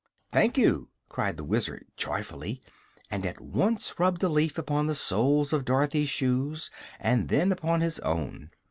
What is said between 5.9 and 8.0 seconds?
shoes and then upon his